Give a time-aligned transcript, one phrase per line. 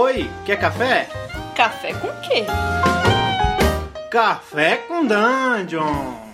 [0.00, 1.08] Oi, quer café?
[1.56, 2.44] Café com quê?
[4.08, 6.27] Café com Dungeon!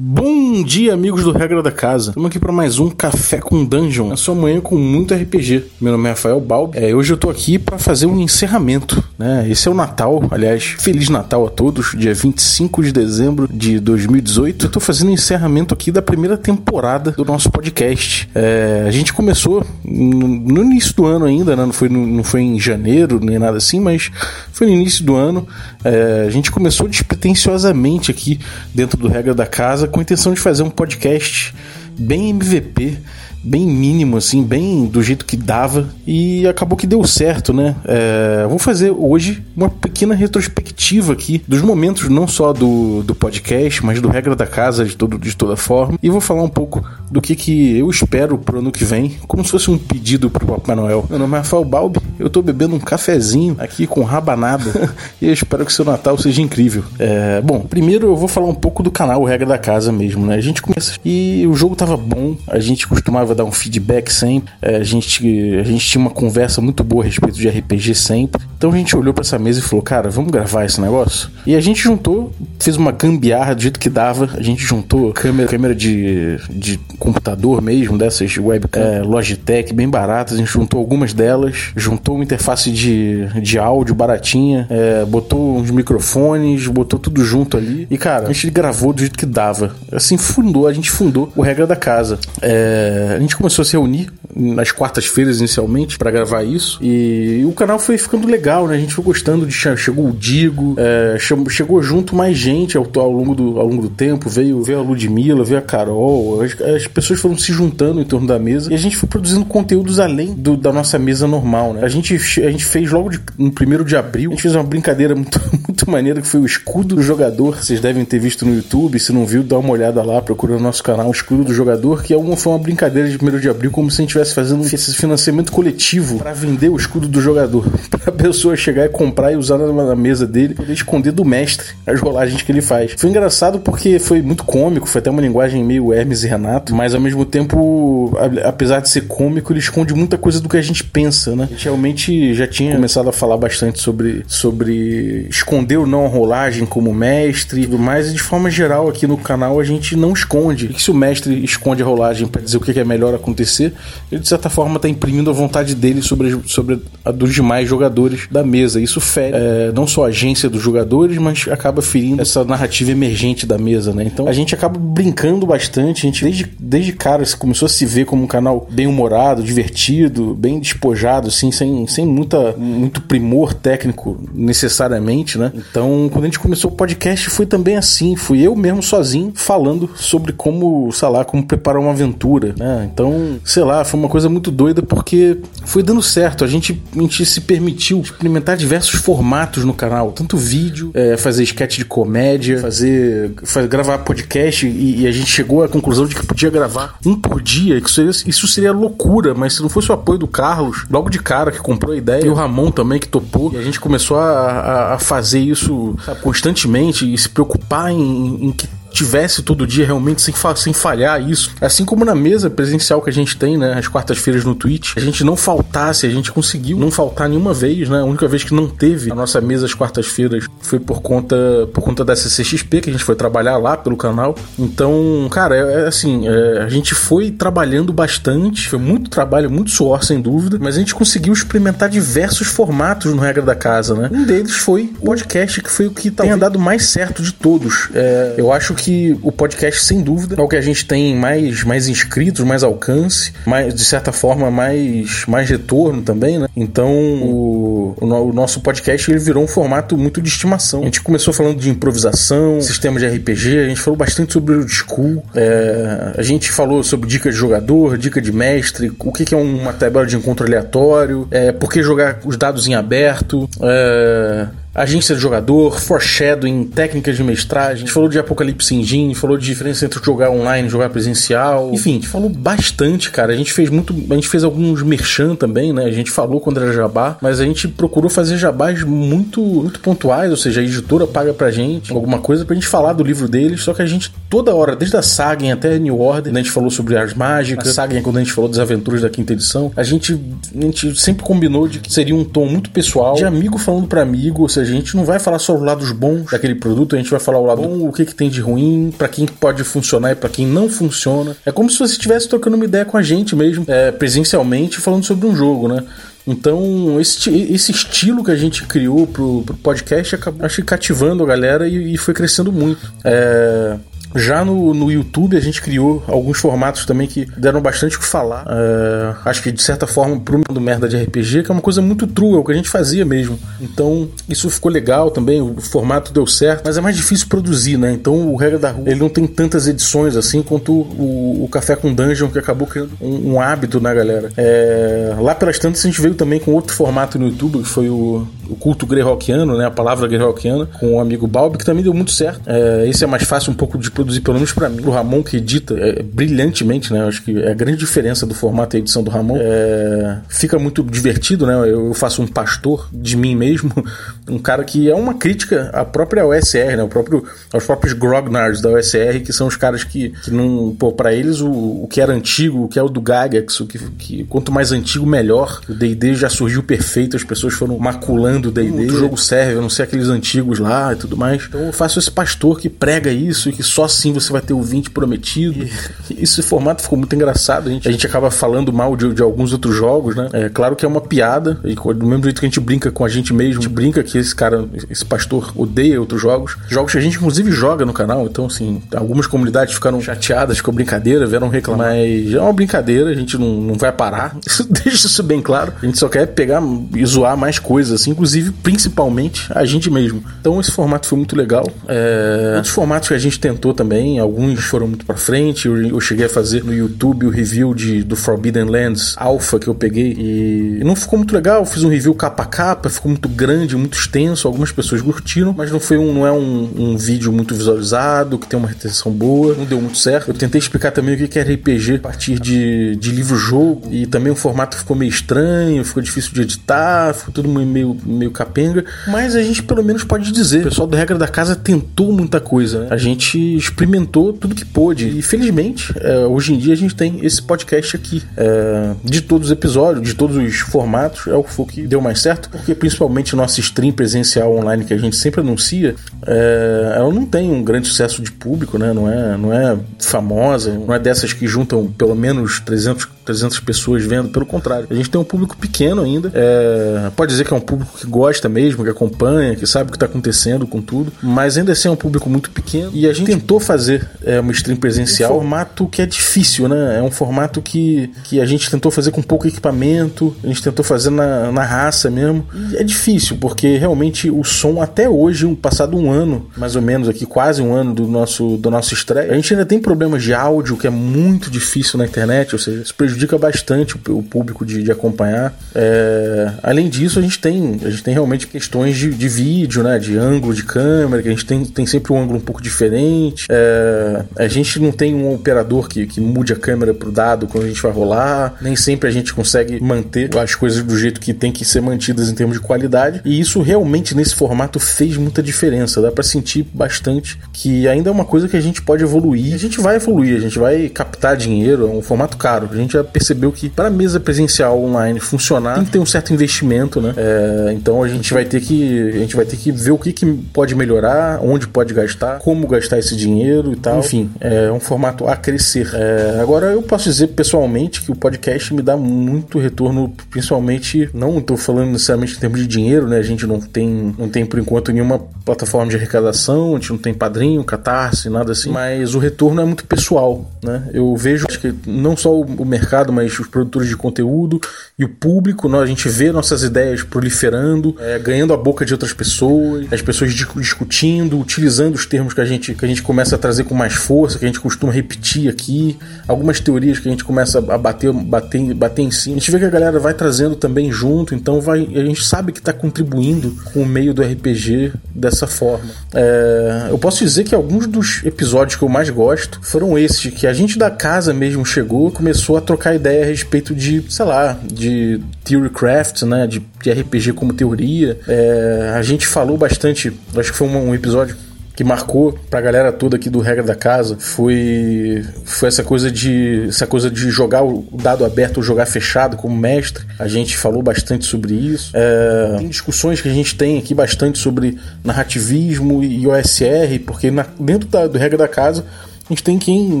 [0.00, 2.10] Bom dia, amigos do Regra da Casa.
[2.10, 5.64] Estamos aqui para mais um Café com Dungeon, a sua manhã com muito RPG.
[5.80, 6.78] Meu nome é Rafael Balbi.
[6.78, 9.44] É, hoje eu tô aqui para fazer um encerramento, né?
[9.50, 14.66] Esse é o Natal, aliás, Feliz Natal a todos, dia 25 de dezembro de 2018.
[14.66, 18.30] Eu tô fazendo o encerramento aqui da primeira temporada do nosso podcast.
[18.36, 21.66] É, a gente começou no, início do ano ainda, né?
[21.66, 24.12] Não foi, não foi em janeiro nem nada assim, mas
[24.52, 25.44] foi no início do ano.
[25.82, 28.38] É, a gente começou despretensiosamente aqui
[28.72, 31.54] dentro do Regra da Casa com a intenção de fazer um podcast
[31.98, 32.98] bem MVP
[33.42, 37.76] bem mínimo, assim, bem do jeito que dava e acabou que deu certo, né?
[37.84, 43.84] É, vou fazer hoje uma pequena retrospectiva aqui dos momentos não só do, do podcast,
[43.84, 46.84] mas do Regra da Casa de, todo, de toda forma e vou falar um pouco
[47.10, 50.46] do que, que eu espero pro ano que vem, como se fosse um pedido pro
[50.46, 51.06] Papai Noel.
[51.08, 55.32] Meu nome é Rafael Balbi, eu tô bebendo um cafezinho aqui com rabanada e eu
[55.32, 56.84] espero que seu Natal seja incrível.
[56.98, 60.34] É, bom, primeiro eu vou falar um pouco do canal Regra da Casa mesmo, né?
[60.34, 64.52] A gente começa e o jogo tava bom, a gente costumava dar um feedback sempre.
[64.60, 65.24] É, a, gente,
[65.58, 68.42] a gente tinha uma conversa muito boa a respeito de RPG sempre.
[68.56, 71.30] Então a gente olhou para essa mesa e falou: Cara, vamos gravar esse negócio?
[71.46, 74.30] E a gente juntou, fez uma gambiarra do jeito que dava.
[74.34, 80.34] A gente juntou câmera, câmera de, de computador mesmo, dessas webcam é, Logitech, bem baratas.
[80.34, 85.70] A gente juntou algumas delas, juntou uma interface de, de áudio baratinha, é, botou uns
[85.70, 87.86] microfones, botou tudo junto ali.
[87.90, 89.74] E cara, a gente gravou do jeito que dava.
[89.92, 92.18] Assim fundou, a gente fundou o Regra da Casa.
[92.42, 96.78] É, a gente começou a se reunir nas quartas-feiras inicialmente para gravar isso.
[96.82, 98.76] E, o canal foi ficando legal, né?
[98.76, 103.10] A gente foi gostando de chegou o Digo, é, chegou junto mais gente ao, ao,
[103.10, 106.86] longo do, ao longo do tempo, veio, veio a Ludmilla, veio a Carol, as, as,
[106.86, 110.34] pessoas foram se juntando em torno da mesa e a gente foi produzindo conteúdos além
[110.34, 111.84] do, da nossa mesa normal, né?
[111.84, 114.64] A gente, a gente fez logo de, no primeiro de abril, a gente fez uma
[114.64, 118.54] brincadeira muito, muito maneira que foi o escudo do jogador, vocês devem ter visto no
[118.54, 121.54] YouTube, se não viu, dá uma olhada lá, procura no nosso canal, o escudo do
[121.54, 124.17] jogador, que é uma, foi uma brincadeira de primeiro de abril, como se a gente
[124.18, 127.66] estivesse fazendo esse financiamento coletivo para vender o escudo do jogador.
[127.88, 132.00] Pra pessoa chegar e comprar e usar na, mesa dele, poder esconder do mestre as
[132.00, 132.94] rolagens que ele faz.
[132.96, 136.94] Foi engraçado porque foi muito cômico, foi até uma linguagem meio Hermes e Renato, mas
[136.94, 140.84] ao mesmo tempo, apesar de ser cômico, ele esconde muita coisa do que a gente
[140.84, 141.44] pensa, né?
[141.44, 146.08] A gente realmente já tinha começado a falar bastante sobre, sobre esconder ou não a
[146.08, 149.96] rolagem como mestre e tudo mais, e de forma geral aqui no canal a gente
[149.96, 150.70] não esconde.
[150.74, 153.74] E se o mestre esconde a rolagem para dizer o que é melhor acontecer,
[154.10, 158.26] ele de certa forma está imprimindo a vontade dele sobre, sobre a dos demais jogadores
[158.30, 158.80] da mesa.
[158.80, 163.46] Isso fere é, não só a agência dos jogadores, mas acaba ferindo essa narrativa emergente
[163.46, 164.04] da mesa, né?
[164.04, 168.04] Então a gente acaba brincando bastante, a gente desde, desde cara começou a se ver
[168.06, 174.18] como um canal bem humorado, divertido, bem despojado, assim, sem, sem muita, muito primor técnico
[174.34, 175.52] necessariamente, né?
[175.54, 179.90] Então, quando a gente começou o podcast, foi também assim, fui eu mesmo sozinho falando
[179.96, 182.88] sobre como, sei lá, como preparar uma aventura, né?
[182.92, 186.44] Então, sei lá, foi uma coisa muito doida porque foi dando certo.
[186.44, 191.42] A gente, a gente se permitiu experimentar diversos formatos no canal, tanto vídeo, é, fazer
[191.42, 196.14] sketch de comédia, fazer, fazer gravar podcast e, e, a gente chegou à conclusão de
[196.14, 197.80] que podia gravar um por dia.
[197.80, 201.10] Que isso, seria, isso seria loucura, mas se não fosse o apoio do Carlos, logo
[201.10, 203.80] de cara que comprou a ideia, e o Ramon também que topou, e a gente
[203.80, 209.42] começou a, a, a fazer isso sabe, constantemente e se preocupar em, em que tivesse
[209.42, 211.52] todo dia realmente sem, fa sem falhar isso.
[211.60, 215.00] Assim como na mesa presencial que a gente tem, né, às quartas-feiras no Twitch, a
[215.00, 218.00] gente não faltasse, a gente conseguiu não faltar nenhuma vez, né?
[218.00, 221.36] A única vez que não teve a nossa mesa às quartas-feiras foi por conta
[221.72, 224.34] por conta da CCXP que a gente foi trabalhar lá pelo canal.
[224.58, 229.70] Então, cara, é, é assim, é, a gente foi trabalhando bastante, foi muito trabalho, muito
[229.70, 234.08] suor sem dúvida, mas a gente conseguiu experimentar diversos formatos no regra da casa, né?
[234.12, 237.88] Um deles foi o podcast, que foi o que tem dado mais certo de todos.
[237.94, 241.64] É, eu acho que o podcast, sem dúvida, é o que a gente tem mais,
[241.64, 246.48] mais inscritos, mais alcance, mais, de certa forma, mais, mais retorno também, né?
[246.56, 250.82] Então, o, o, nosso podcast ele virou um formato muito de estimação.
[250.82, 254.68] A gente começou falando de improvisação, sistema de RPG, a gente falou bastante sobre o
[254.68, 259.34] school, é, a gente falou sobre dica de jogador, dica de mestre, o que, que
[259.34, 264.46] é uma tabela de encontro aleatório, é, por que jogar os dados em aberto, é,
[264.82, 269.44] agência de jogador, foreshadowing, técnicas de mestragem, a gente falou de Apocalipse Engine, falou de
[269.44, 271.70] diferença entre jogar online e jogar presencial.
[271.72, 273.32] Enfim, a gente falou bastante, cara.
[273.32, 275.84] A gente fez muito, a gente fez alguns merchan também, né?
[275.84, 280.30] A gente falou quando era jabá, mas a gente procurou fazer jabás muito, muito pontuais,
[280.30, 283.62] ou seja, a editora paga pra gente alguma coisa pra gente falar do livro deles,
[283.62, 286.52] só que a gente toda hora, desde a Sagen até New Order, né, a gente
[286.52, 289.72] falou sobre as mágicas, a Sagen quando a gente falou das aventuras da quinta edição,
[289.76, 290.18] a gente,
[290.54, 294.02] a gente sempre combinou de que seria um tom muito pessoal, de amigo falando para
[294.02, 297.10] amigo, ou seja, gente não vai falar só os lados bons daquele produto, a gente
[297.10, 300.12] vai falar o lado bom, o que, que tem de ruim, para quem pode funcionar
[300.12, 301.36] e para quem não funciona.
[301.44, 305.04] É como se você estivesse trocando uma ideia com a gente mesmo, é, presencialmente, falando
[305.04, 305.84] sobre um jogo, né?
[306.26, 311.26] Então, esse, esse estilo que a gente criou pro, pro podcast acabou acho, cativando a
[311.26, 312.92] galera e, e foi crescendo muito.
[313.02, 313.78] É,
[314.14, 318.06] já no, no YouTube a gente criou alguns formatos também que deram bastante o que
[318.06, 318.44] falar.
[318.48, 321.82] É, acho que de certa forma pro mundo merda de RPG, que é uma coisa
[321.82, 323.38] muito true, é o que a gente fazia mesmo.
[323.60, 327.92] Então isso ficou legal também, o formato deu certo, mas é mais difícil produzir, né?
[327.92, 331.76] Então o Regra da Rua ele não tem tantas edições assim quanto o, o Café
[331.76, 334.30] com Dungeon, que acabou criando um, um hábito na galera.
[334.36, 337.88] É, lá pelas tantas a gente veio também com outro formato no YouTube, que foi
[337.88, 339.66] o, o culto greyhawkiano, né?
[339.66, 342.40] A palavra greyhawkiana, com o amigo Balbi, que também deu muito certo.
[342.46, 344.82] É, esse é mais fácil um pouco de produzir, pelo menos para mim.
[344.84, 347.04] O Ramon, que edita é, brilhantemente, né?
[347.04, 349.36] Acho que é a grande diferença do formato e edição do Ramon.
[349.40, 351.54] É, fica muito divertido, né?
[351.54, 353.72] Eu, eu, faço um pastor de mim mesmo,
[354.28, 356.82] um cara que é uma crítica à própria OSR, né?
[356.82, 360.76] O próprio, aos próprios grognards da OSR, que são os caras que, que não.
[360.78, 363.66] Pô, pra eles o, o que era antigo, o que é o do Gygax, o
[363.66, 365.60] que, que quanto mais antigo, melhor.
[365.68, 368.86] O DD já surgiu perfeito, as pessoas foram maculando o DD.
[368.86, 371.44] O jogo serve, eu não sei aqueles antigos lá e tudo mais.
[371.48, 374.52] Então eu faço esse pastor que prega isso e que só assim você vai ter
[374.52, 375.64] o 20 prometido.
[376.10, 377.68] E esse formato ficou muito engraçado.
[377.68, 380.28] A gente, a gente acaba falando mal de, de alguns outros jogos, né?
[380.32, 381.58] É claro que é uma piada.
[381.64, 384.02] E do mesmo jeito que a gente brinca com a gente mesmo, a gente brinca
[384.02, 386.56] que esse cara, esse pastor, odeia outros jogos.
[386.68, 388.26] Jogos que a gente inclusive joga no canal.
[388.26, 391.88] Então, assim, algumas comunidades ficaram chateadas com a brincadeira, vieram reclamar.
[391.88, 394.36] Mas é uma brincadeira, a gente não, não vai parar.
[394.46, 395.72] Isso, deixa isso bem claro.
[395.82, 396.62] A gente só quer pegar
[396.94, 400.22] e zoar mais coisas, assim, inclusive, principalmente, a gente mesmo.
[400.40, 401.68] Então, esse formato foi muito legal.
[401.86, 402.54] É...
[402.56, 405.68] Outros formatos que a gente tentou também, alguns foram muito pra frente.
[405.68, 409.68] Eu, eu cheguei a fazer no YouTube o review de, do Forbidden Lands Alpha que
[409.68, 411.60] eu peguei e não ficou muito legal.
[411.60, 414.48] Eu fiz um review capa a capa, ficou muito grande, muito extenso.
[414.48, 418.48] Algumas pessoas curtiram, mas não foi um, não é um, um vídeo muito visualizado, que
[418.48, 419.54] tem uma retenção boa.
[419.54, 420.28] Não deu muito certo.
[420.28, 424.32] Eu tentei explicar também o que é RPG a partir de, de livro-jogo e também
[424.32, 428.84] o formato ficou meio estranho, ficou difícil de editar, ficou tudo meio, meio capenga.
[429.06, 432.40] Mas a gente pelo menos pode dizer: o pessoal do Regra da Casa tentou muita
[432.40, 432.88] coisa, né?
[432.90, 437.24] A gente experimentou tudo que pôde e felizmente é, hoje em dia a gente tem
[437.24, 438.22] esse podcast aqui.
[438.36, 442.48] É, de todos os episódios, de todos os formatos, é o que deu mais certo,
[442.50, 445.94] porque principalmente nossa stream presencial online que a gente sempre anuncia,
[446.26, 448.92] é, ela não tem um grande sucesso de público, né?
[448.92, 454.04] Não é, não é famosa, não é dessas que juntam pelo menos 300 300 pessoas
[454.04, 454.86] vendo, pelo contrário.
[454.90, 456.32] A gente tem um público pequeno ainda.
[456.34, 459.92] É, pode dizer que é um público que gosta mesmo, que acompanha, que sabe o
[459.92, 462.90] que está acontecendo com tudo, mas ainda assim é um público muito pequeno.
[462.94, 466.98] E a gente tentou fazer é, uma stream presencial, um formato que é difícil, né?
[466.98, 470.84] É um formato que, que a gente tentou fazer com pouco equipamento, a gente tentou
[470.84, 472.46] fazer na, na raça mesmo.
[472.72, 476.82] E é difícil, porque realmente o som, até hoje, um, passado um ano, mais ou
[476.82, 480.22] menos aqui, quase um ano do nosso, do nosso estreia, a gente ainda tem problemas
[480.22, 484.64] de áudio, que é muito difícil na internet, ou seja, isso prejudica bastante o, público
[484.64, 485.52] de, de acompanhar.
[485.74, 489.98] É, além disso, a gente tem, a gente tem realmente questões de, de, vídeo, né?
[489.98, 493.46] De ângulo de câmera, que a gente tem, tem sempre um ângulo um pouco diferente.
[493.50, 497.64] É, a gente não tem um operador que, que mude a câmera pro dado quando
[497.64, 498.56] a gente vai rolar.
[498.60, 502.30] Nem sempre a gente consegue manter as coisas do jeito que tem que ser mantidas
[502.30, 503.20] em termos de qualidade.
[503.24, 506.00] E isso realmente nesse formato fez muita diferença.
[506.00, 509.54] Dá para sentir bastante que ainda é uma coisa que a gente pode evoluir.
[509.54, 511.86] A gente vai evoluir, a gente vai captar dinheiro.
[511.86, 512.68] É um formato caro.
[512.70, 516.32] A gente já percebeu que para mesa presencial online funcionar tem que ter um certo
[516.32, 517.14] investimento, né?
[517.16, 520.12] É, então a gente vai ter que a gente vai ter que ver o que,
[520.12, 523.98] que pode melhorar, onde pode gastar, como gastar esse dinheiro e tal.
[524.00, 525.90] Enfim, é um formato a crescer.
[525.94, 531.38] É, agora eu posso dizer pessoalmente que o podcast me dá muito retorno, principalmente não
[531.38, 533.18] estou falando necessariamente em termos de dinheiro, né?
[533.18, 536.98] A gente não tem não tem por enquanto nenhuma plataforma de arrecadação, a gente não
[536.98, 540.88] tem padrinho, catarse, nada assim, mas o retorno é muito pessoal, né?
[540.92, 544.60] Eu vejo acho que não só o mercado mercado, mas os produtores de conteúdo
[544.98, 548.92] e o público, nós, a gente vê nossas ideias proliferando é, ganhando a boca de
[548.92, 553.36] outras pessoas, as pessoas discutindo, utilizando os termos que a gente que a gente começa
[553.36, 557.10] a trazer com mais força, que a gente costuma repetir aqui, algumas teorias que a
[557.10, 559.36] gente começa a bater, bater, bater em cima.
[559.36, 562.52] A gente vê que a galera vai trazendo também junto, então vai, a gente sabe
[562.52, 565.90] que está contribuindo com o meio do RPG dessa forma.
[566.14, 570.46] É, eu posso dizer que alguns dos episódios que eu mais gosto foram esses, que
[570.46, 574.58] a gente da casa mesmo chegou, começou a trocar ideia a respeito de, sei lá,
[574.64, 578.18] de Theorycraft, né, de, de RPG como teoria.
[578.26, 581.36] É, a gente falou bastante, acho que foi um, um episódio
[581.78, 586.66] que marcou pra galera toda aqui do Regra da Casa foi, foi essa coisa de
[586.66, 590.04] essa coisa de jogar o dado aberto ou jogar fechado como mestre.
[590.18, 591.92] A gente falou bastante sobre isso.
[591.94, 597.46] É, tem discussões que a gente tem aqui bastante sobre narrativismo e OSR, porque na,
[597.60, 598.84] dentro da, do Regra da Casa
[599.24, 600.00] a gente tem quem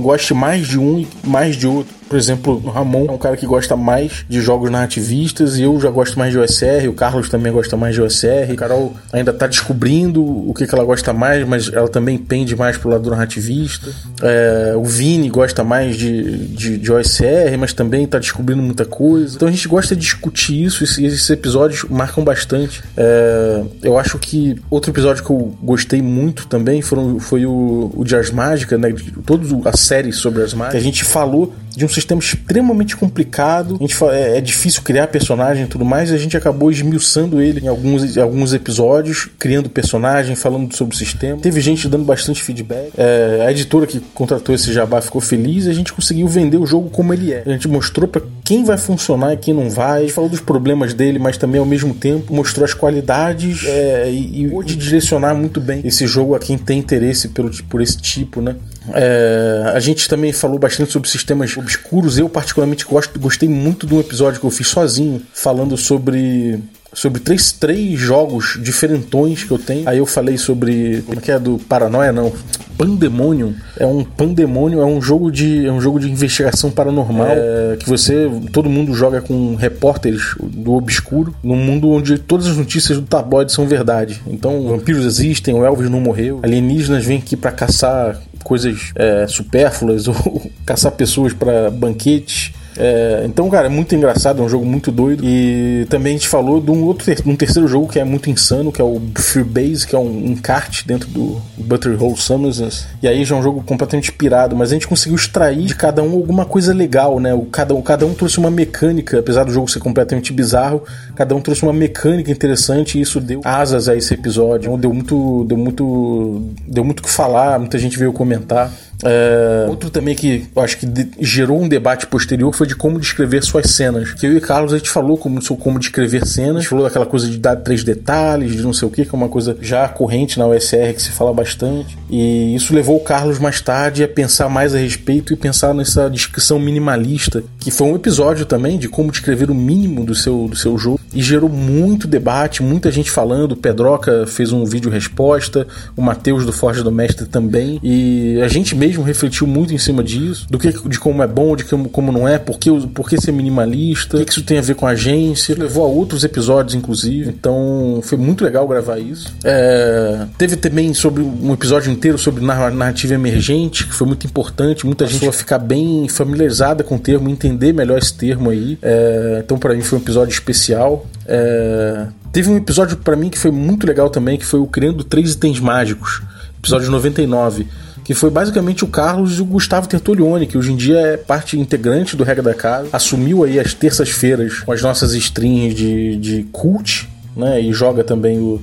[0.00, 1.94] goste mais de um e mais de outro.
[2.08, 5.78] Por exemplo, o Ramon é um cara que gosta mais de jogos narrativistas e eu
[5.78, 9.32] já gosto mais de OSR, o Carlos também gosta mais de OSR, a Carol ainda
[9.32, 13.10] tá descobrindo o que, que ela gosta mais, mas ela também pende mais pro lado
[13.10, 13.90] narrativista.
[14.22, 19.36] É, o Vini gosta mais de, de, de, OSR, mas também tá descobrindo muita coisa.
[19.36, 22.82] Então a gente gosta de discutir isso e esses episódios marcam bastante.
[22.96, 28.04] É, eu acho que outro episódio que eu gostei muito também foram, foi o, o
[28.04, 28.94] de Ars Mágica, né?
[29.26, 30.78] Toda a série sobre Ars Mágica.
[30.78, 33.76] A gente falou de um sistema extremamente complicado.
[33.76, 36.70] A gente fala, é, é, difícil criar personagem e tudo mais, e a gente acabou
[36.70, 41.40] esmiuçando ele em alguns, em alguns episódios, criando personagem, falando sobre o sistema.
[41.40, 42.92] Teve gente dando bastante feedback.
[42.96, 46.66] É, a editora que contratou esse jabá ficou feliz e a gente conseguiu vender o
[46.66, 47.42] jogo como ele é.
[47.44, 49.98] A gente mostrou para quem vai funcionar e quem não vai.
[49.98, 54.10] A gente falou dos problemas dele, mas também ao mesmo tempo mostrou as qualidades é,
[54.10, 57.98] e, e pôde direcionar muito bem esse jogo a quem tem interesse pelo, por esse
[57.98, 58.56] tipo, né?
[58.94, 62.18] É, a gente também falou bastante sobre sistemas obscuros.
[62.18, 66.60] Eu, particularmente, gosto, gostei muito de um episódio que eu fiz sozinho, falando sobre
[66.92, 69.88] sobre três, três jogos diferentões que eu tenho.
[69.88, 71.02] Aí eu falei sobre.
[71.02, 72.12] Como é que é do Paranoia?
[72.12, 72.32] Não.
[72.76, 73.54] Pandemonium.
[73.76, 77.88] É um Pandemonium, é um jogo de, é um jogo de investigação paranormal é, que
[77.88, 78.30] você.
[78.52, 83.52] Todo mundo joga com repórteres do obscuro, num mundo onde todas as notícias do tabloide
[83.52, 84.22] são verdade.
[84.28, 90.06] Então, vampiros existem, o Elvis não morreu, alienígenas vêm aqui para caçar coisas é, supérfluas
[90.08, 92.52] ou caçar pessoas para banquetes.
[92.78, 95.24] É, então, cara, é muito engraçado, é um jogo muito doido.
[95.24, 98.70] E também a gente falou de um outro um terceiro jogo que é muito insano,
[98.70, 102.86] que é o Freebase, que é um, um kart dentro do Butterhole Summers.
[103.02, 106.02] E aí já é um jogo completamente pirado, mas a gente conseguiu extrair de cada
[106.02, 107.34] um alguma coisa legal, né?
[107.34, 110.84] O, cada, cada um trouxe uma mecânica, apesar do jogo ser completamente bizarro,
[111.16, 114.76] cada um trouxe uma mecânica interessante e isso deu asas a esse episódio.
[114.76, 118.70] Deu muito, deu muito, deu muito o que falar, muita gente veio comentar.
[119.04, 120.86] É, outro também que eu acho que
[121.20, 124.12] gerou um debate posterior foi de como descrever suas cenas.
[124.14, 127.06] Que eu e Carlos a gente falou como, como descrever cenas, a gente falou daquela
[127.06, 129.88] coisa de dar três detalhes, de não sei o que, que é uma coisa já
[129.88, 131.96] corrente na USR que se fala bastante.
[132.10, 136.08] E isso levou o Carlos mais tarde a pensar mais a respeito e pensar nessa
[136.08, 140.56] descrição minimalista, que foi um episódio também de como descrever o mínimo do seu, do
[140.56, 141.00] seu jogo.
[141.14, 143.52] E gerou muito debate, muita gente falando.
[143.52, 147.80] O Pedroca fez um vídeo resposta, o Matheus do Forja do Mestre também.
[147.82, 151.26] E a gente mesmo mesmo refletiu muito em cima disso, do que de como é
[151.26, 154.32] bom, de como, como não é, por que, por que ser minimalista, o que, que
[154.32, 155.54] isso tem a ver com a agência.
[155.56, 157.28] Levou a outros episódios, inclusive.
[157.28, 159.32] Então foi muito legal gravar isso.
[159.44, 164.86] É, teve também sobre um episódio inteiro sobre narrativa emergente, que foi muito importante.
[164.86, 168.78] Muita gente a ficar bem familiarizada com o termo, entender melhor esse termo aí.
[168.80, 171.06] É, então, para mim, foi um episódio especial.
[171.26, 175.04] É, teve um episódio para mim que foi muito legal também, que foi o Criando
[175.04, 176.22] Três Itens Mágicos,
[176.58, 177.66] episódio 99
[178.08, 181.60] que foi basicamente o Carlos e o Gustavo Tertulione, que hoje em dia é parte
[181.60, 186.42] integrante do Regra da Casa, assumiu aí as terças-feiras com as nossas streams de, de
[186.44, 188.62] cult, né, e joga também o,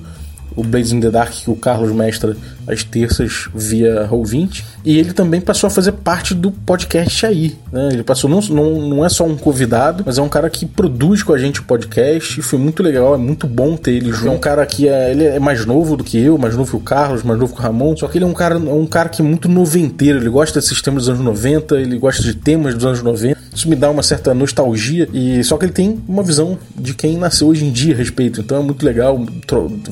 [0.56, 2.36] o Blades in the Dark que o Carlos mestra
[2.68, 4.64] às terças via Roll20.
[4.84, 7.56] E ele também passou a fazer parte do podcast aí.
[7.72, 7.90] Né?
[7.94, 11.24] Ele passou, não, não, não é só um convidado, mas é um cara que produz
[11.24, 12.40] com a gente o podcast.
[12.40, 14.28] E foi muito legal, é muito bom ter ele junto.
[14.28, 16.78] É um cara que é, ele é mais novo do que eu, mais novo que
[16.78, 17.96] o Carlos, mais novo que o Ramon.
[17.98, 20.20] Só que ele é um cara, um cara que é muito noventeiro.
[20.20, 23.45] Ele gosta desses temas dos anos 90, ele gosta de temas dos anos 90.
[23.56, 25.08] Isso me dá uma certa nostalgia.
[25.14, 28.42] E só que ele tem uma visão de quem nasceu hoje em dia a respeito.
[28.42, 29.18] Então é muito legal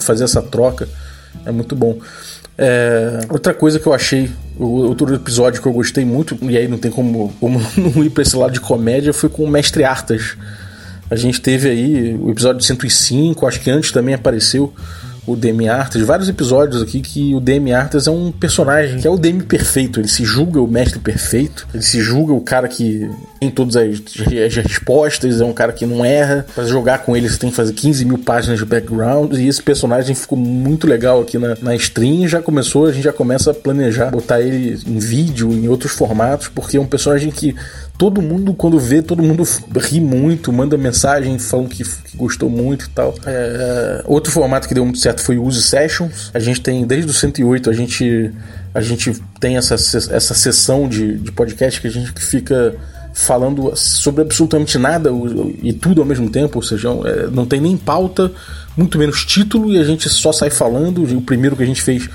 [0.02, 0.88] fazer essa troca.
[1.46, 1.98] É muito bom.
[2.58, 4.30] É, outra coisa que eu achei,
[4.60, 8.22] outro episódio que eu gostei muito, e aí não tem como, como não ir pra
[8.22, 10.36] esse lado de comédia, foi com o Mestre Artas.
[11.10, 14.74] A gente teve aí o episódio 105, acho que antes também apareceu
[15.26, 19.10] o Demi Arthas, vários episódios aqui que o Demi Arthas é um personagem que é
[19.10, 20.00] o Demi perfeito.
[20.00, 23.88] Ele se julga o mestre perfeito, ele se julga o cara que tem todas as,
[23.88, 26.46] as respostas, é um cara que não erra.
[26.54, 29.64] Para jogar com ele você tem que fazer 15 mil páginas de background e esse
[29.64, 32.28] personagem ficou muito legal aqui na, na stream.
[32.28, 36.50] Já começou, a gente já começa a planejar botar ele em vídeo, em outros formatos,
[36.50, 37.56] porque é um personagem que
[37.98, 39.44] todo mundo, quando vê, todo mundo
[39.78, 43.14] ri muito, manda mensagem falando que, que gostou muito e tal.
[43.26, 46.32] É, outro formato que deu muito certo foi o Use Sessions.
[46.34, 48.32] A gente tem, desde o 108, a gente,
[48.74, 52.76] a gente tem essa, essa sessão de, de podcast que a gente fica
[53.14, 55.12] falando sobre absolutamente nada
[55.62, 58.32] e tudo ao mesmo tempo, ou seja, é, não tem nem pauta,
[58.76, 61.04] muito menos título, e a gente só sai falando.
[61.16, 62.10] O primeiro que a gente fez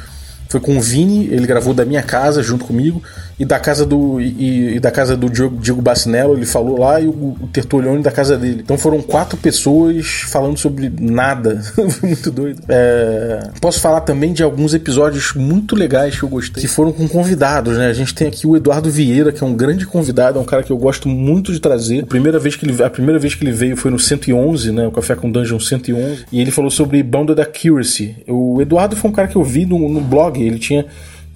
[0.49, 3.01] foi com o Vini, ele gravou da minha casa junto comigo
[3.39, 7.01] e da casa do e, e da casa do Diego, Diego Bacinello, ele falou lá
[7.01, 8.61] e o, o Tertulione da casa dele.
[8.65, 11.63] Então foram quatro pessoas falando sobre nada.
[12.03, 12.63] muito doido.
[12.69, 17.07] É, posso falar também de alguns episódios muito legais que eu gostei, que foram com
[17.07, 17.87] convidados, né?
[17.87, 20.63] A gente tem aqui o Eduardo Vieira, que é um grande convidado, é um cara
[20.63, 22.03] que eu gosto muito de trazer.
[22.03, 24.87] A primeira vez que ele, a primeira vez que ele veio foi no 111, né?
[24.87, 28.17] O Café com Dungeon 111, e ele falou sobre Bounded Accuracy.
[28.27, 30.87] O Eduardo foi um cara que eu vi no, no blog ele tinha.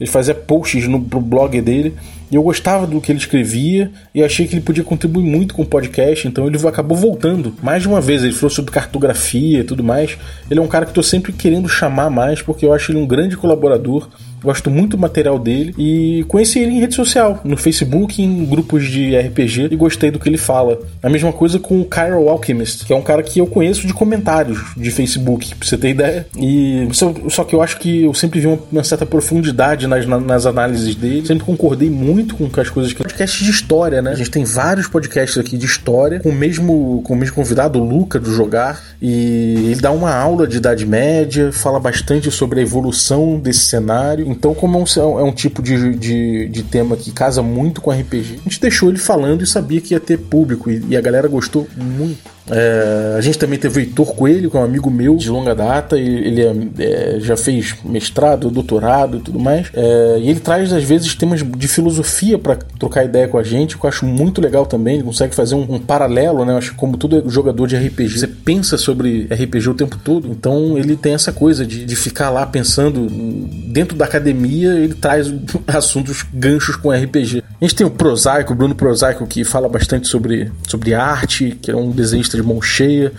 [0.02, 1.94] Ele fazia posts no pro blog dele
[2.28, 5.62] e eu gostava do que ele escrevia e achei que ele podia contribuir muito com
[5.62, 8.25] o podcast, então ele acabou voltando mais de uma vez.
[8.25, 10.18] Ele falou sobre cartografia e tudo mais.
[10.50, 13.06] Ele é um cara que estou sempre querendo chamar mais porque eu acho ele um
[13.06, 14.09] grande colaborador
[14.42, 18.87] Gosto muito do material dele e conheci ele em rede social, no Facebook, em grupos
[18.87, 20.78] de RPG e gostei do que ele fala.
[21.02, 23.92] A mesma coisa com o Cairo Alchemist, que é um cara que eu conheço de
[23.92, 26.26] comentários de Facebook, pra você ter ideia.
[26.37, 30.06] E só, só que eu acho que eu sempre vi uma, uma certa profundidade nas,
[30.06, 33.02] nas análises dele, sempre concordei muito com as coisas que.
[33.02, 34.12] Podcast de história, né?
[34.12, 37.80] A gente tem vários podcasts aqui de história, com o mesmo, com o mesmo convidado,
[37.80, 42.61] o Luca, do Jogar, e ele dá uma aula de Idade Média, fala bastante sobre
[42.61, 44.32] a evolução desse cenário.
[44.33, 47.91] Então, como é um, é um tipo de, de, de, tema que casa muito com
[47.91, 51.01] RPG, a gente deixou ele falando e sabia que ia ter público, e, e a
[51.01, 52.32] galera gostou muito.
[52.50, 55.54] É, a gente também teve o Heitor Coelho, que é um amigo meu de longa
[55.54, 59.68] data, ele é, é, já fez mestrado, doutorado e tudo mais.
[59.72, 63.78] É, e ele traz, às vezes, temas de filosofia para trocar ideia com a gente,
[63.78, 64.94] que eu acho muito legal também.
[64.96, 66.52] Ele consegue fazer um, um paralelo, né?
[66.52, 70.28] Eu acho que, como todo jogador de RPG, você pensa sobre RPG o tempo todo,
[70.28, 73.06] então ele tem essa coisa de, de ficar lá pensando
[73.68, 75.32] dentro da academia, ele traz
[75.66, 77.42] assuntos ganchos com RPG.
[77.61, 81.70] A gente tem o Prosaico, o Bruno Prosaico, que fala bastante sobre, sobre arte, que
[81.70, 81.92] é um
[82.33, 83.12] desenhista de mão cheia.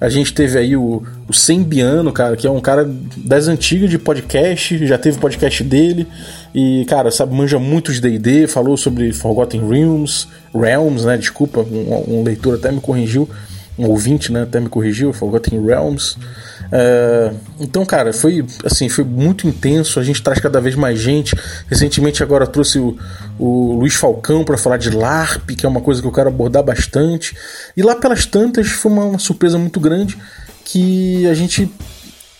[0.00, 3.98] A gente teve aí o, o Sembiano, cara, que é um cara das antigas de
[3.98, 6.06] podcast, já teve podcast dele.
[6.54, 11.16] E, cara, sabe, manja muito de DD, falou sobre Forgotten Realms, Realms, né?
[11.16, 13.28] Desculpa, um, um leitor até me corrigiu,
[13.78, 14.42] um ouvinte, né?
[14.42, 16.16] Até me corrigiu, Forgotten Realms.
[16.70, 19.98] É, então, cara, foi assim, foi muito intenso.
[19.98, 21.34] A gente traz cada vez mais gente.
[21.66, 22.96] Recentemente agora trouxe o,
[23.38, 26.62] o Luiz Falcão para falar de LARP, que é uma coisa que eu quero abordar
[26.62, 27.36] bastante.
[27.76, 30.16] E lá pelas tantas foi uma, uma surpresa muito grande
[30.64, 31.70] que a gente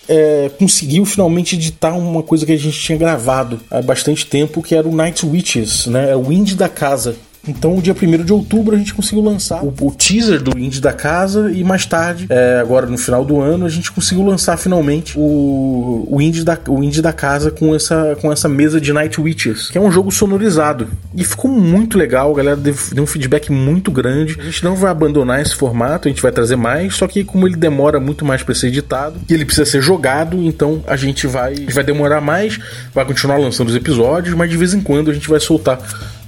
[0.09, 4.75] é, conseguiu finalmente editar uma coisa que a gente tinha gravado há bastante tempo, que
[4.75, 6.11] era o Night Witches, né?
[6.11, 7.17] É o indie da casa.
[7.49, 10.81] Então, o dia 1 de outubro, a gente conseguiu lançar o, o teaser do Indie
[10.81, 14.57] da Casa e mais tarde, é, agora no final do ano, a gente conseguiu lançar
[14.57, 18.93] finalmente o, o, Indie, da, o Indie da Casa com essa, com essa mesa de
[18.93, 20.89] Night Witches, que é um jogo sonorizado.
[21.15, 24.37] E ficou muito legal, a galera deu, deu um feedback muito grande.
[24.39, 27.47] A gente não vai abandonar esse formato, a gente vai trazer mais, só que como
[27.47, 31.27] ele demora muito mais para ser editado e ele precisa ser jogado, então a gente
[31.27, 32.59] vai, a gente vai demorar mais,
[32.95, 35.79] vai continuar lançando os episódios, mas de vez em quando a gente vai soltar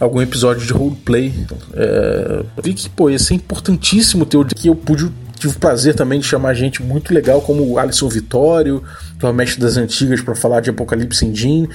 [0.01, 1.33] algum episódio de roleplay.
[1.75, 5.11] É, vi que, pô, ia ser importantíssimo ter o que eu pude
[5.41, 8.83] tive o prazer também de chamar gente muito legal como o Alisson Vitório,
[9.19, 11.67] que é o mestre das antigas para falar de Apocalipse Engine.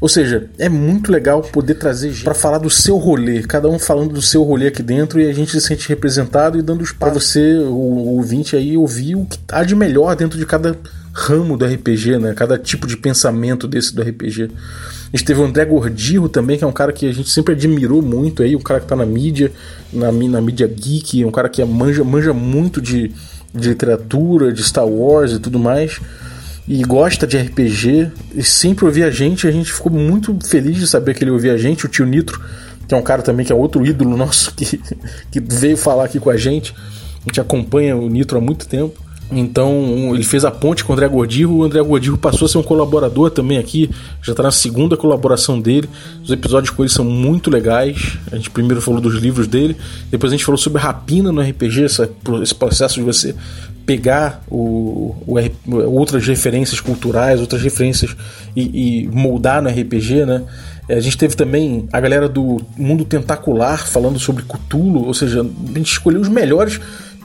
[0.00, 4.14] Ou seja, é muito legal poder trazer para falar do seu rolê, cada um falando
[4.14, 7.20] do seu rolê aqui dentro e a gente se sente representado e dando espaço para
[7.20, 10.74] você, o, o ouvinte aí, ouvir o que há de melhor dentro de cada
[11.12, 12.32] ramo do RPG, né?
[12.34, 14.50] Cada tipo de pensamento desse do RPG.
[15.12, 17.54] A gente teve o André Gordirro também, que é um cara que a gente sempre
[17.54, 19.50] admirou muito aí, um cara que tá na mídia,
[19.92, 23.10] na, na mídia geek, um cara que manja, manja muito de,
[23.52, 26.00] de literatura, de Star Wars e tudo mais.
[26.68, 29.48] E gosta de RPG e sempre ouvia a gente.
[29.48, 31.86] A gente ficou muito feliz de saber que ele ouvia a gente.
[31.86, 32.40] O tio Nitro,
[32.86, 34.80] que é um cara também que é outro ídolo nosso que,
[35.28, 36.72] que veio falar aqui com a gente.
[36.72, 39.09] A gente acompanha o Nitro há muito tempo.
[39.32, 41.58] Então ele fez a ponte com o André Gordirro.
[41.58, 43.88] O André Gordirro passou a ser um colaborador também aqui.
[44.22, 45.88] Já está na segunda colaboração dele.
[46.22, 48.18] Os episódios com ele são muito legais.
[48.32, 49.76] A gente primeiro falou dos livros dele,
[50.10, 53.34] depois a gente falou sobre rapina no RPG, esse processo de você
[53.86, 55.36] pegar o, o,
[55.86, 58.14] outras referências culturais, outras referências
[58.54, 60.44] e, e moldar no RPG, né?
[60.88, 65.40] É, a gente teve também a galera do mundo tentacular falando sobre Cthulhu, ou seja,
[65.40, 66.80] a gente escolheu os melhores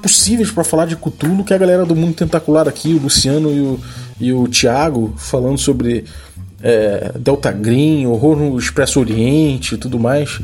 [0.05, 3.59] possíveis para falar de Cthulhu, que a galera do mundo tentacular aqui, o Luciano e
[3.59, 3.79] o,
[4.19, 6.05] e o Thiago, falando sobre
[6.61, 10.39] é, Delta Green, horror no Expresso Oriente e tudo mais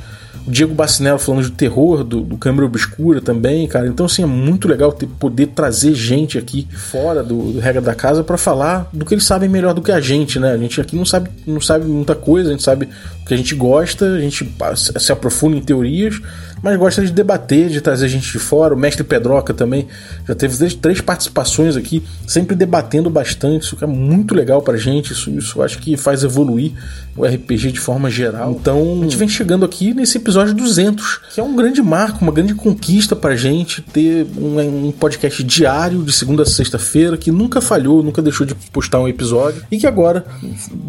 [0.45, 3.87] o Diego Bacinello falando de terror, do, do Câmara Obscura também, cara.
[3.87, 7.93] Então, assim, é muito legal ter, poder trazer gente aqui fora do, do Regra da
[7.93, 10.51] Casa para falar do que eles sabem melhor do que a gente, né?
[10.51, 12.89] A gente aqui não sabe, não sabe muita coisa, a gente sabe
[13.21, 14.51] o que a gente gosta, a gente
[14.97, 16.19] se aprofunda em teorias,
[16.61, 18.73] mas gosta de debater, de trazer gente de fora.
[18.73, 19.87] O mestre Pedroca também
[20.27, 23.65] já teve três participações aqui, sempre debatendo bastante.
[23.65, 25.13] Isso é muito legal pra gente.
[25.13, 26.71] Isso, isso acho que faz evoluir
[27.15, 28.51] o RPG de forma geral.
[28.51, 32.31] Então, a gente vem chegando aqui nesse episódio 200, que é um grande marco, uma
[32.31, 37.59] grande conquista pra gente ter um, um podcast diário de segunda a sexta-feira que nunca
[37.59, 40.25] falhou, nunca deixou de postar um episódio e que agora,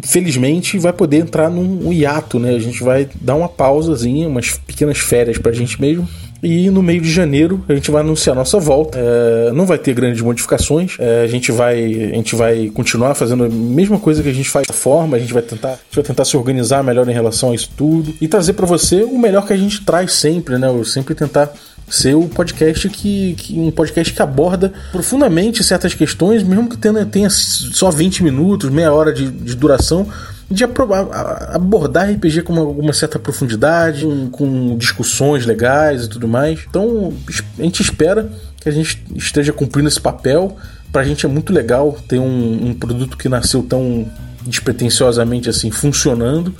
[0.03, 2.55] felizmente, vai poder entrar num hiato, né?
[2.55, 6.07] A gente vai dar uma pausazinha, umas pequenas férias pra gente mesmo
[6.43, 8.99] e no meio de janeiro a gente vai anunciar nossa volta.
[8.99, 10.97] É, não vai ter grandes modificações.
[10.99, 14.49] É, a gente vai a gente vai continuar fazendo a mesma coisa que a gente
[14.49, 15.15] faz da forma.
[15.15, 17.71] A gente vai tentar a gente vai tentar se organizar melhor em relação a isso
[17.77, 20.67] tudo e trazer para você o melhor que a gente traz sempre, né?
[20.67, 21.53] Eu sempre tentar
[21.89, 27.05] ser o podcast que, que, um podcast que aborda profundamente certas questões, mesmo que tenha,
[27.05, 30.07] tenha só 20 minutos, meia hora de, de duração,
[30.49, 36.59] de abordar RPG com uma, uma certa profundidade, com, com discussões legais e tudo mais.
[36.69, 37.13] Então
[37.57, 38.29] a gente espera
[38.59, 40.55] que a gente esteja cumprindo esse papel.
[40.91, 44.07] Pra gente é muito legal ter um, um produto que nasceu tão
[44.45, 46.53] despretensiosamente assim funcionando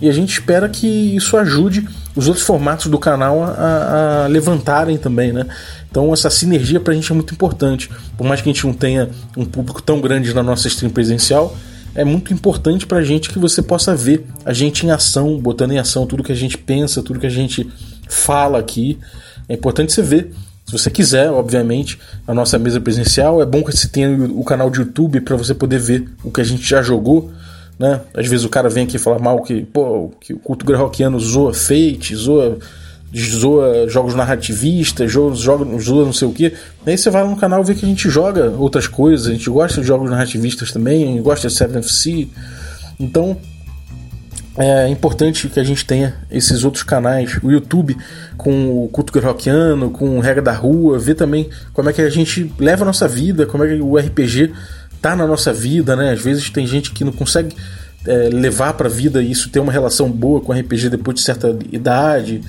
[0.00, 4.96] e a gente espera que isso ajude os outros formatos do canal a, a, levantarem
[4.96, 5.46] também, né?
[5.90, 7.90] Então essa sinergia pra gente é muito importante.
[8.16, 11.56] Por mais que a gente não tenha um público tão grande na nossa stream presencial,
[11.94, 15.78] é muito importante pra gente que você possa ver a gente em ação, botando em
[15.78, 17.70] ação tudo que a gente pensa, tudo que a gente
[18.08, 18.98] fala aqui.
[19.48, 20.32] É importante você ver.
[20.66, 24.70] Se você quiser, obviamente, a nossa mesa presencial, é bom que você tenha o canal
[24.70, 27.30] de YouTube para você poder ver o que a gente já jogou.
[27.78, 28.00] Né?
[28.14, 31.52] Às vezes o cara vem aqui falar mal que, pô, que o culto grahockiano zoa
[31.52, 32.58] Fate, zoa
[33.16, 36.52] zoa jogos narrativistas, jogos, joga, zoa não sei o que.
[36.84, 39.48] Aí você vai lá no canal vê que a gente joga outras coisas, a gente
[39.48, 42.28] gosta de jogos narrativistas também, a gente gosta de 7FC.
[42.98, 43.36] Então
[44.56, 47.96] é importante que a gente tenha esses outros canais, o YouTube
[48.36, 52.10] com o culto rockiano, com o Regra da Rua, ver também como é que a
[52.10, 54.52] gente leva a nossa vida, como é que o RPG
[55.00, 56.12] tá na nossa vida, né?
[56.12, 57.54] Às vezes tem gente que não consegue
[58.06, 61.56] é, levar para a vida isso ter uma relação boa com RPG depois de certa
[61.72, 62.40] idade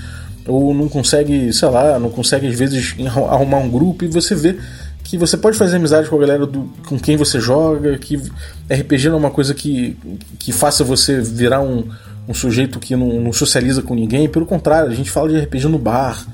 [0.48, 2.96] ou não consegue, sei lá, não consegue às vezes
[3.30, 4.58] arrumar um grupo e você vê
[5.04, 8.16] que você pode fazer amizade com a galera do, com quem você joga, que
[8.70, 9.96] RPG não é uma coisa que,
[10.40, 11.88] que faça você virar um,
[12.28, 15.68] um sujeito que não, não socializa com ninguém, pelo contrário, a gente fala de RPG
[15.68, 16.26] no bar.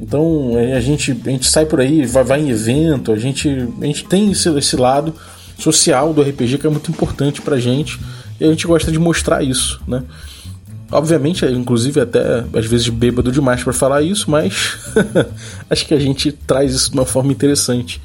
[0.00, 3.48] Então é, a gente, a gente sai por aí, vai, vai em evento, a gente,
[3.80, 5.14] a gente tem esse, esse lado
[5.58, 7.98] social do RPG que é muito importante pra gente
[8.40, 10.02] e a gente gosta de mostrar isso, né?
[10.92, 14.78] Obviamente, inclusive até às vezes bêbado demais para falar isso, mas
[15.68, 18.00] acho que a gente traz isso de uma forma interessante.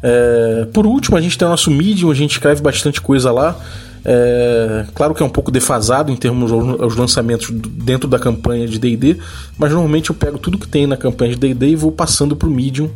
[0.00, 3.58] É, por último, a gente tem o nosso Medium, a gente escreve bastante coisa lá.
[4.04, 8.78] É, claro que é um pouque defasado em termos aos lançamentos dentro da campanha de
[8.78, 9.16] DD,
[9.58, 12.48] mas normalmente eu pego tudo que tem na campanha de DD e vou passando para
[12.48, 12.88] o Medium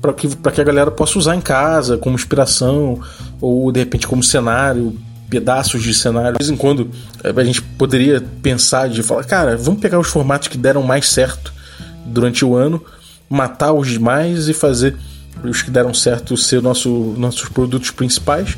[0.00, 3.00] para que, que a galera possa usar em casa como inspiração
[3.40, 4.96] ou de repente como cenário
[5.34, 6.38] pedaços de cenário.
[6.38, 6.88] De vez em quando
[7.24, 11.08] eh, a gente poderia pensar de falar, cara, vamos pegar os formatos que deram mais
[11.08, 11.52] certo
[12.06, 12.80] durante o ano,
[13.28, 14.96] matar os demais e fazer
[15.42, 18.56] os que deram certo ser nosso, nossos produtos principais.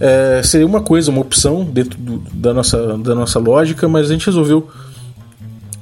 [0.00, 4.12] É, seria uma coisa, uma opção dentro do, da, nossa, da nossa lógica, mas a
[4.14, 4.70] gente resolveu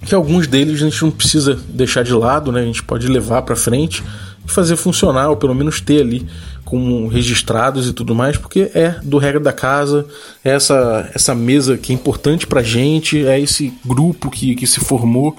[0.04, 2.60] que alguns deles a gente não precisa deixar de lado, né?
[2.60, 4.02] A gente pode levar para frente
[4.44, 6.26] e fazer funcionar, ou pelo menos ter ali
[6.64, 10.06] como registrados e tudo mais, porque é do regra da casa,
[10.44, 14.80] é essa, essa mesa que é importante pra gente, é esse grupo que, que se
[14.80, 15.36] formou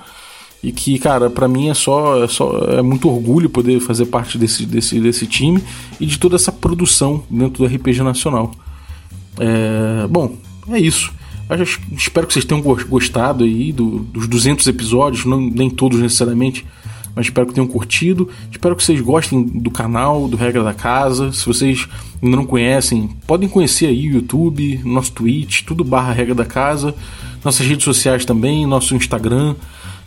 [0.63, 4.38] e que, cara, para mim é só, é só é muito orgulho poder fazer parte
[4.38, 5.63] desse, desse, desse time
[5.99, 8.51] e de toda essa produção dentro do RPG Nacional.
[9.39, 10.35] É, bom,
[10.69, 11.11] é isso.
[11.47, 11.61] Eu
[11.95, 16.65] espero que vocês tenham gostado aí do, dos 200 episódios, não, nem todos necessariamente,
[17.15, 18.30] mas espero que tenham curtido.
[18.51, 21.32] Espero que vocês gostem do canal, do Regra da Casa.
[21.32, 21.88] Se vocês
[22.21, 26.93] ainda não conhecem, podem conhecer aí o YouTube, nosso Twitch, tudo barra Regra da Casa.
[27.43, 29.56] Nossas redes sociais também, nosso Instagram,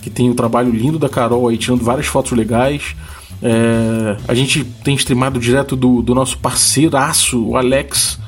[0.02, 2.94] que tem o trabalho lindo da Carol aí tirando várias fotos legais.
[3.40, 8.18] É, a gente tem streamado direto do, do nosso parceiraço, o Alex,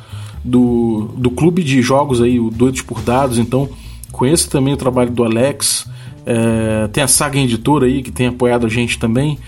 [0.45, 3.39] do, do clube de jogos aí, o Doidos por Dados.
[3.39, 3.69] Então,
[4.11, 5.87] conheça também o trabalho do Alex.
[6.27, 9.39] É, tem a Saga Editora aí, que tem apoiado a gente também.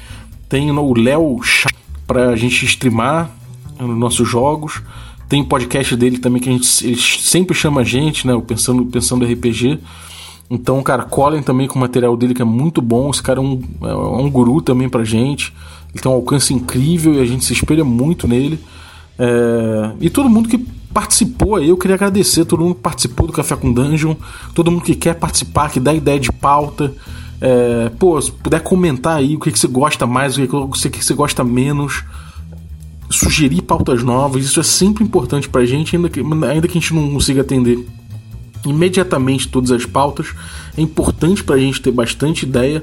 [0.49, 1.41] Tem o Léo
[2.07, 3.31] para a gente streamar
[3.79, 4.83] nos nossos jogos.
[5.29, 8.39] Tem o podcast dele também que a gente ele sempre chama a gente, né?
[8.47, 9.79] Pensando, pensando RPG.
[10.51, 13.09] Então, cara, colhem também com o material dele que é muito bom.
[13.09, 15.53] Esse cara é um, é um guru também pra gente.
[15.95, 18.59] Ele tem um alcance incrível e a gente se espelha muito nele.
[19.19, 19.93] É...
[20.01, 23.57] E todo mundo que participou aí, eu queria agradecer todo mundo que participou do Café
[23.57, 24.15] com Dungeon,
[24.55, 26.93] todo mundo que quer participar, que dá ideia de pauta.
[27.41, 27.91] É...
[27.99, 31.15] Pô, se puder comentar aí o que, que você gosta mais, o que, que você
[31.15, 32.05] gosta menos
[33.11, 36.95] sugerir pautas novas, isso é sempre importante pra gente, ainda que, ainda que a gente
[36.95, 37.87] não consiga atender
[38.65, 40.29] imediatamente todas as pautas.
[40.77, 42.83] É importante pra gente ter bastante ideia,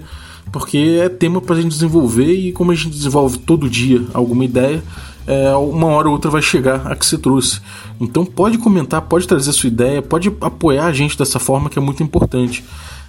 [0.52, 4.84] porque é tema pra gente desenvolver e como a gente desenvolve todo dia alguma ideia,
[5.28, 7.62] é, uma hora ou outra vai chegar a que você trouxe.
[8.00, 11.82] Então pode comentar, pode trazer sua ideia, pode apoiar a gente dessa forma que é
[11.82, 12.64] muito importante.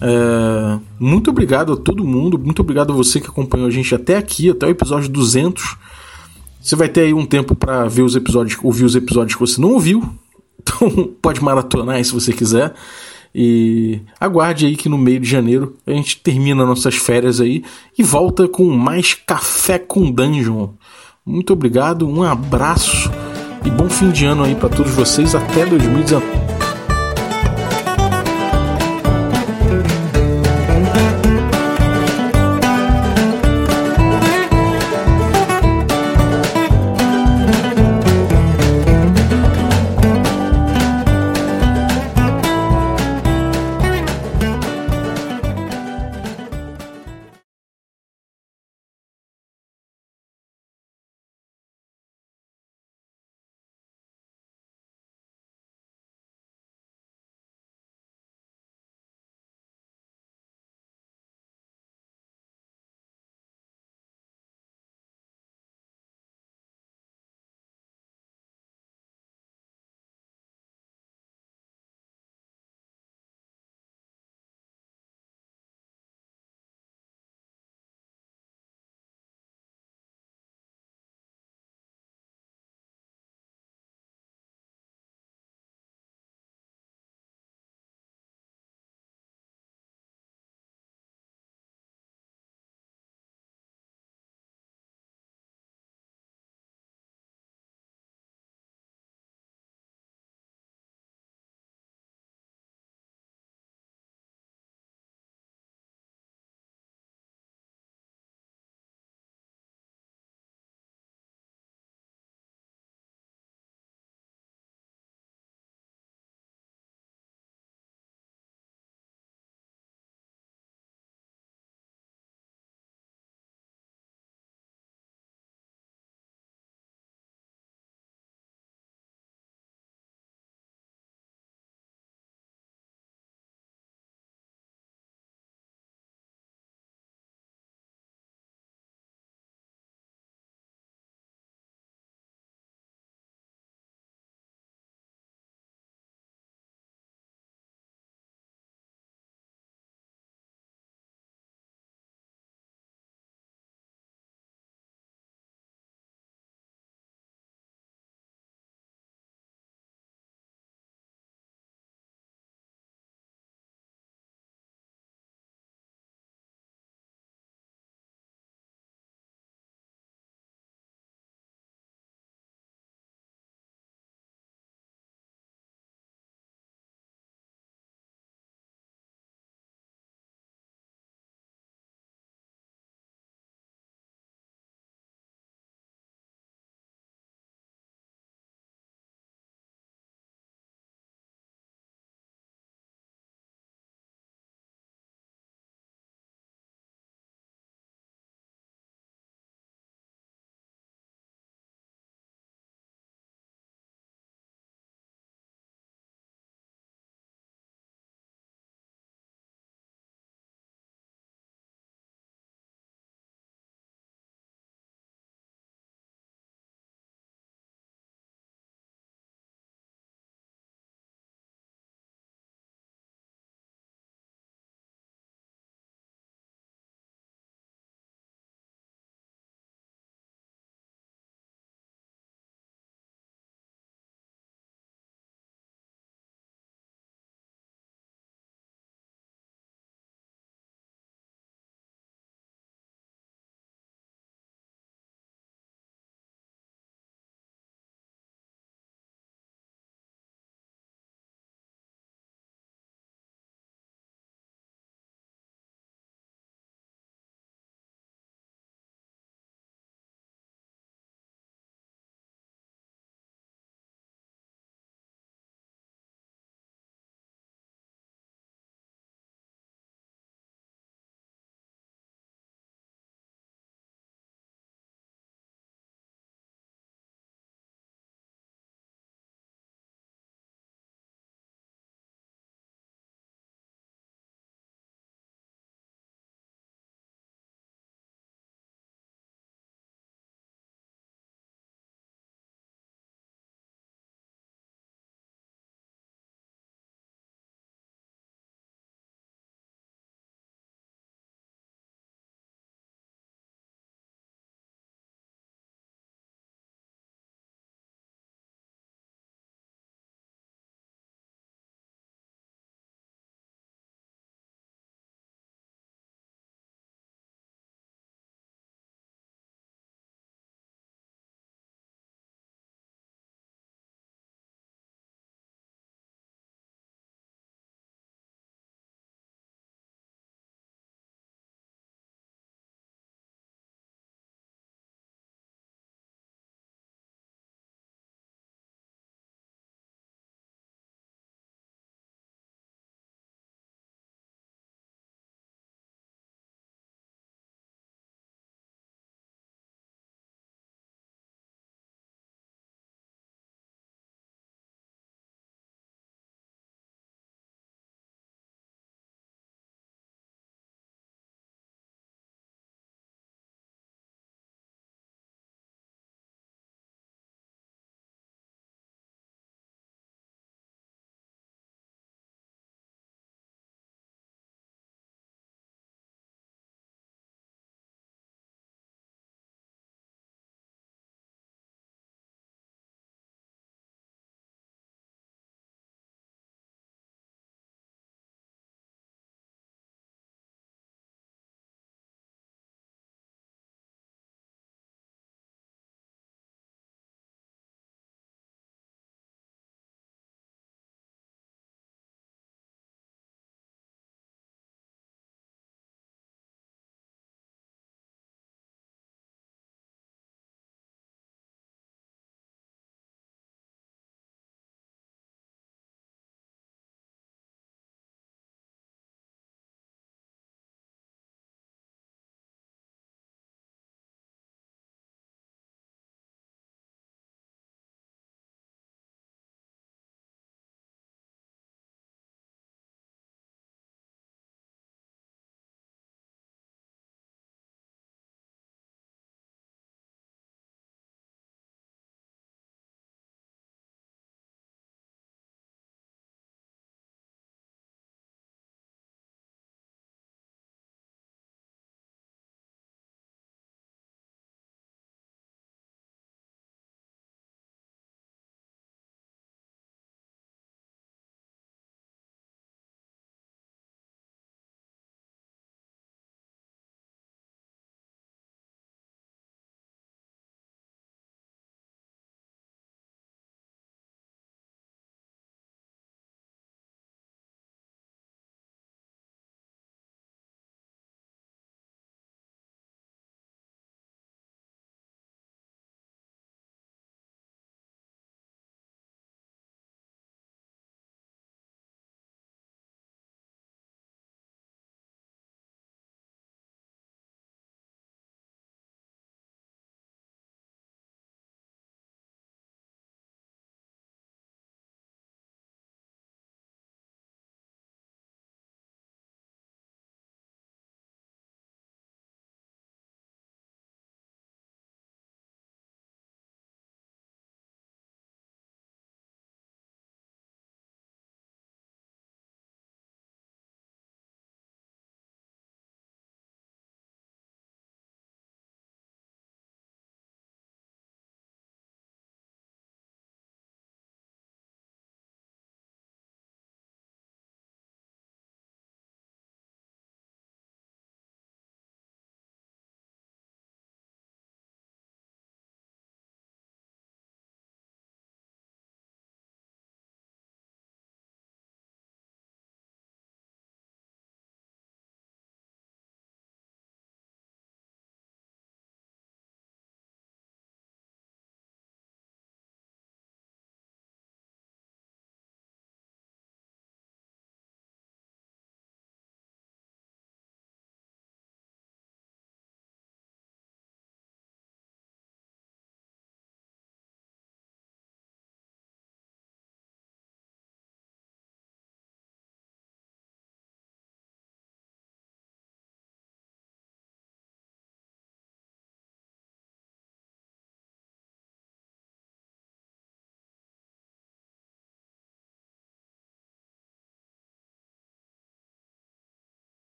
[0.00, 4.16] É, muito obrigado a todo mundo, muito obrigado a você que acompanhou a gente até
[4.16, 5.76] aqui, até o episódio 200.
[6.60, 9.60] Você vai ter aí um tempo para ver os episódios, ouvir os episódios que você
[9.60, 10.02] não ouviu.
[10.64, 12.72] Então pode maratonar aí se você quiser.
[13.34, 17.64] E aguarde aí que no meio de janeiro a gente termina nossas férias aí
[17.98, 20.68] e volta com mais Café com Dungeon.
[21.24, 23.10] Muito obrigado, um abraço
[23.64, 25.34] e bom fim de ano aí para todos vocês.
[25.34, 26.51] Até 2019.